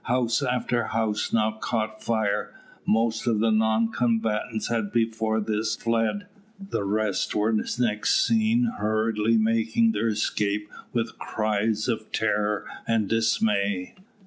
[0.05, 2.49] House after house now caught fire.
[2.87, 6.25] Most of the non combatants had before this fled,
[6.59, 13.93] the rest were next seen hurriedly making their escape with cries of terror and dismay.